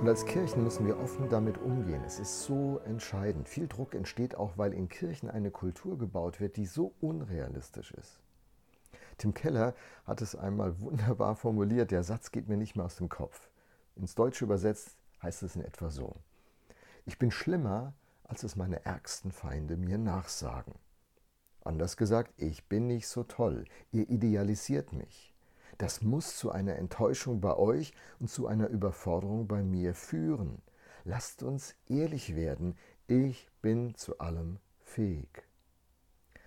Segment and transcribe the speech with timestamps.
[0.00, 2.02] Und als Kirchen müssen wir offen damit umgehen.
[2.04, 3.48] Es ist so entscheidend.
[3.48, 8.20] Viel Druck entsteht auch, weil in Kirchen eine Kultur gebaut wird, die so unrealistisch ist.
[9.16, 9.74] Tim Keller
[10.04, 11.90] hat es einmal wunderbar formuliert.
[11.90, 13.48] Der Satz geht mir nicht mehr aus dem Kopf.
[13.96, 16.14] Ins Deutsche übersetzt heißt es in etwa so.
[17.06, 17.94] Ich bin schlimmer,
[18.24, 20.74] als es meine ärgsten Feinde mir nachsagen.
[21.64, 23.64] Anders gesagt, ich bin nicht so toll.
[23.92, 25.35] Ihr idealisiert mich.
[25.78, 30.62] Das muss zu einer Enttäuschung bei euch und zu einer Überforderung bei mir führen.
[31.04, 32.76] Lasst uns ehrlich werden,
[33.06, 35.44] ich bin zu allem fähig.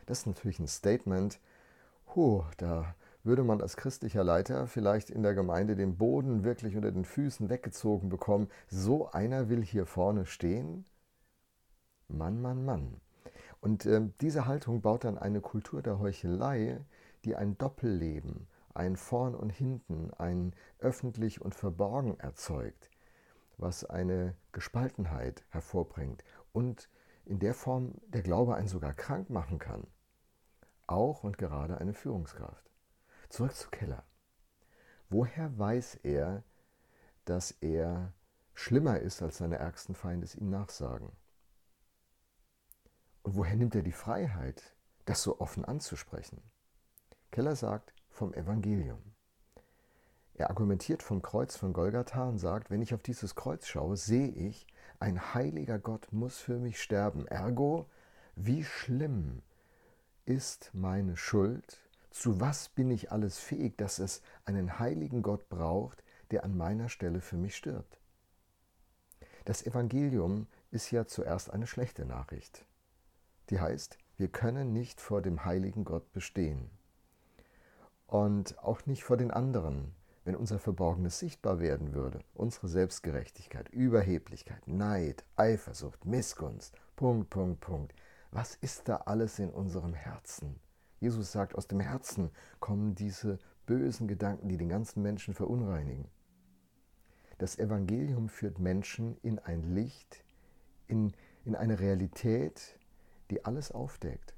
[0.08, 1.40] Das ist natürlich ein Statement,
[2.16, 6.92] huh, da würde man als christlicher Leiter vielleicht in der Gemeinde den Boden wirklich unter
[6.92, 8.50] den Füßen weggezogen bekommen.
[8.68, 10.86] So einer will hier vorne stehen?
[12.08, 13.02] Mann, Mann, Mann.
[13.62, 16.80] Und äh, diese Haltung baut dann eine Kultur der Heuchelei,
[17.26, 22.90] die ein Doppelleben, ein Vorn und Hinten, ein öffentlich und verborgen erzeugt,
[23.58, 26.90] was eine Gespaltenheit hervorbringt und
[27.26, 29.86] in der Form der Glaube einen sogar krank machen kann.
[30.88, 32.70] Auch und gerade eine Führungskraft.
[33.30, 34.04] Zurück zu Keller.
[35.10, 36.44] Woher weiß er,
[37.26, 38.14] dass er
[38.54, 41.12] schlimmer ist, als seine ärgsten Feinde es ihm nachsagen?
[43.22, 46.42] Und woher nimmt er die Freiheit, das so offen anzusprechen?
[47.32, 49.00] Keller sagt, vom Evangelium.
[50.40, 54.30] Er argumentiert vom Kreuz von Golgatha und sagt, wenn ich auf dieses Kreuz schaue, sehe
[54.30, 54.66] ich,
[54.98, 57.28] ein heiliger Gott muss für mich sterben.
[57.28, 57.90] Ergo,
[58.36, 59.42] wie schlimm
[60.26, 61.90] ist meine Schuld?
[62.10, 66.88] Zu was bin ich alles fähig, dass es einen heiligen Gott braucht, der an meiner
[66.88, 68.00] Stelle für mich stirbt?
[69.44, 72.66] Das Evangelium ist ja zuerst eine schlechte Nachricht.
[73.50, 76.79] Die heißt, wir können nicht vor dem heiligen Gott bestehen
[78.10, 79.94] und auch nicht vor den anderen,
[80.26, 87.94] wenn unser Verborgenes sichtbar werden würde, unsere Selbstgerechtigkeit, Überheblichkeit, Neid, Eifersucht, Missgunst, Punkt, Punkt, Punkt.
[88.32, 90.60] Was ist da alles in unserem Herzen?
[91.00, 96.06] Jesus sagt, aus dem Herzen kommen diese bösen Gedanken, die den ganzen Menschen verunreinigen.
[97.38, 100.24] Das Evangelium führt Menschen in ein Licht,
[100.88, 101.14] in,
[101.46, 102.78] in eine Realität,
[103.30, 104.34] die alles aufdeckt.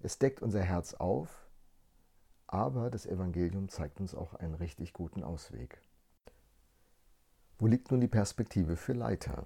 [0.00, 1.41] Es deckt unser Herz auf,
[2.52, 5.80] aber das Evangelium zeigt uns auch einen richtig guten Ausweg.
[7.58, 9.44] Wo liegt nun die Perspektive für Leiter?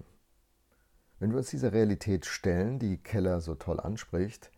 [1.17, 4.51] Wenn wir uns dieser Realität stellen, die Keller so toll anspricht,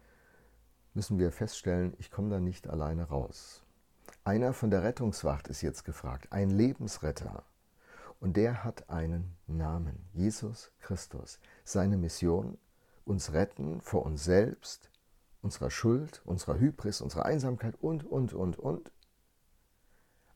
[0.95, 3.63] müssen wir feststellen, ich komme da nicht alleine raus.
[4.23, 7.43] Einer von der Rettungswacht ist jetzt gefragt, ein Lebensretter.
[8.19, 11.39] Und der hat einen Namen, Jesus Christus.
[11.63, 12.57] Seine Mission,
[13.05, 14.89] uns retten vor uns selbst,
[15.41, 18.91] unserer Schuld, unserer Hybris, unserer Einsamkeit und, und, und, und,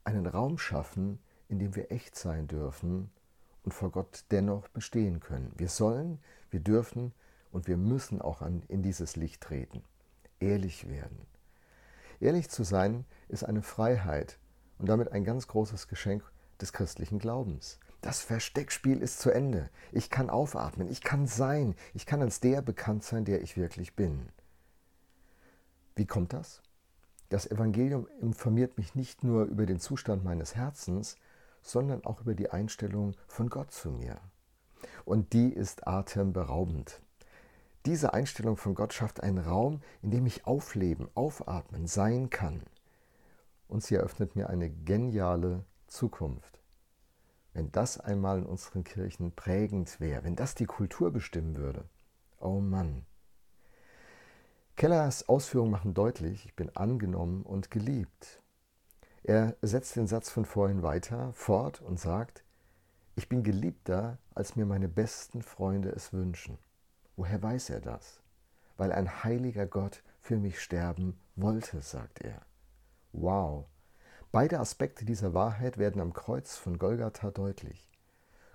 [0.03, 3.11] einen Raum schaffen, in dem wir echt sein dürfen
[3.63, 5.51] und vor Gott dennoch bestehen können.
[5.55, 6.19] Wir sollen,
[6.49, 7.13] wir dürfen
[7.51, 9.83] und wir müssen auch an, in dieses Licht treten,
[10.39, 11.25] ehrlich werden.
[12.19, 14.39] Ehrlich zu sein ist eine Freiheit
[14.77, 16.23] und damit ein ganz großes Geschenk
[16.59, 17.79] des christlichen Glaubens.
[18.01, 19.69] Das Versteckspiel ist zu Ende.
[19.91, 23.95] Ich kann aufatmen, ich kann sein, ich kann als der bekannt sein, der ich wirklich
[23.95, 24.29] bin.
[25.95, 26.61] Wie kommt das?
[27.29, 31.17] Das Evangelium informiert mich nicht nur über den Zustand meines Herzens,
[31.61, 34.19] sondern auch über die Einstellung von Gott zu mir.
[35.05, 37.01] Und die ist atemberaubend.
[37.85, 42.61] Diese Einstellung von Gott schafft einen Raum, in dem ich aufleben, aufatmen, sein kann.
[43.67, 46.59] Und sie eröffnet mir eine geniale Zukunft.
[47.53, 51.85] Wenn das einmal in unseren Kirchen prägend wäre, wenn das die Kultur bestimmen würde,
[52.39, 53.05] oh Mann,
[54.75, 58.41] Kellers Ausführungen machen deutlich, ich bin angenommen und geliebt.
[59.22, 62.44] Er setzt den Satz von vorhin weiter fort und sagt,
[63.16, 66.57] ich bin geliebter, als mir meine besten Freunde es wünschen.
[67.16, 68.22] Woher weiß er das?
[68.75, 72.41] Weil ein heiliger Gott für mich sterben wollte, sagt er.
[73.12, 73.67] Wow!
[74.31, 77.92] Beide Aspekte dieser Wahrheit werden am Kreuz von Golgatha deutlich.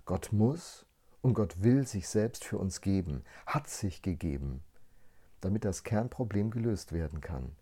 [0.04, 0.84] Gott muss
[1.22, 4.64] und Gott will sich selbst für uns geben, hat sich gegeben,
[5.40, 7.52] damit das Kernproblem gelöst werden kann.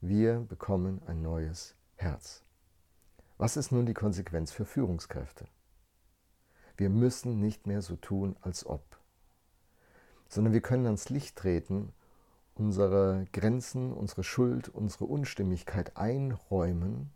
[0.00, 2.42] Wir bekommen ein neues Herz.
[3.38, 5.46] Was ist nun die Konsequenz für Führungskräfte?
[6.76, 8.82] Wir müssen nicht mehr so tun, als ob,
[10.28, 11.92] sondern wir können ans Licht treten,
[12.54, 17.10] unsere Grenzen, unsere Schuld, unsere Unstimmigkeit einräumen.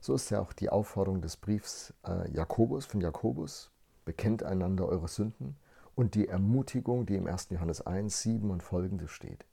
[0.00, 3.70] So ist ja auch die Aufforderung des Briefs äh, Jakobus von Jakobus,
[4.04, 5.56] bekennt einander eure Sünden
[5.94, 7.48] und die Ermutigung, die im 1.
[7.50, 9.44] Johannes 1, 7 und folgende steht.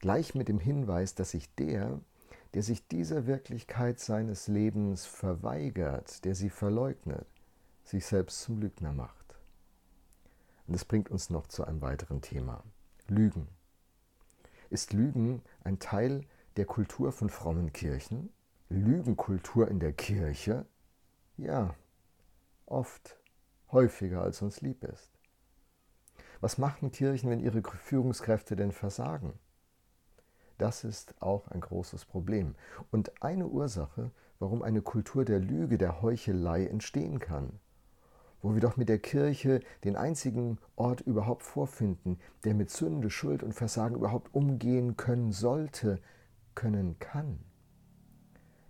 [0.00, 2.00] Gleich mit dem Hinweis, dass sich der,
[2.54, 7.26] der sich dieser Wirklichkeit seines Lebens verweigert, der sie verleugnet,
[7.84, 9.36] sich selbst zum Lügner macht.
[10.66, 12.62] Und das bringt uns noch zu einem weiteren Thema.
[13.08, 13.48] Lügen.
[14.70, 16.26] Ist Lügen ein Teil
[16.56, 18.32] der Kultur von frommen Kirchen?
[18.70, 20.66] Lügenkultur in der Kirche?
[21.36, 21.74] Ja,
[22.66, 23.18] oft,
[23.70, 25.13] häufiger als uns lieb ist.
[26.44, 29.32] Was machen Kirchen, wenn ihre Führungskräfte denn versagen?
[30.58, 32.54] Das ist auch ein großes Problem
[32.90, 34.10] und eine Ursache,
[34.40, 37.60] warum eine Kultur der Lüge, der Heuchelei entstehen kann.
[38.42, 43.42] Wo wir doch mit der Kirche den einzigen Ort überhaupt vorfinden, der mit Sünde, Schuld
[43.42, 45.98] und Versagen überhaupt umgehen können sollte,
[46.54, 47.38] können kann.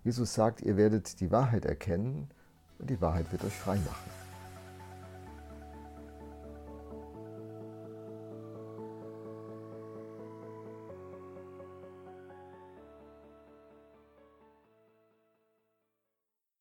[0.05, 2.29] Jesus sagt, ihr werdet die Wahrheit erkennen
[2.79, 4.24] und die Wahrheit wird euch frei machen.